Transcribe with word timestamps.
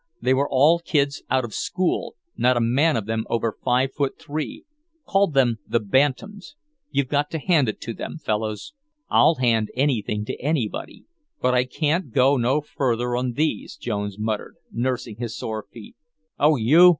They 0.19 0.33
were 0.33 0.49
all 0.49 0.79
kids 0.79 1.21
out 1.29 1.45
of 1.45 1.53
school, 1.53 2.15
not 2.35 2.57
a 2.57 2.59
man 2.59 2.97
of 2.97 3.05
them 3.05 3.23
over 3.29 3.55
five 3.63 3.93
foot 3.93 4.17
three, 4.17 4.65
called 5.05 5.35
them 5.35 5.59
the 5.67 5.79
'Bantams.' 5.79 6.55
You've 6.89 7.07
got 7.07 7.29
to 7.29 7.37
hand 7.37 7.69
it 7.69 7.79
to 7.81 7.93
them, 7.93 8.17
fellows." 8.17 8.73
"I'll 9.11 9.35
hand 9.35 9.69
anything 9.75 10.25
to 10.25 10.35
anybody, 10.41 11.05
but 11.39 11.53
I 11.53 11.65
can't 11.65 12.09
go 12.09 12.35
no 12.35 12.61
farther 12.61 13.15
on 13.15 13.33
these," 13.33 13.75
Jones 13.77 14.17
muttered, 14.17 14.55
nursing 14.71 15.17
his 15.17 15.37
sore 15.37 15.67
feet. 15.71 15.95
"Oh, 16.39 16.55
you! 16.55 16.89